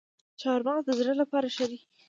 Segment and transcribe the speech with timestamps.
[0.39, 1.79] چهارمغز د زړه لپاره ښه دي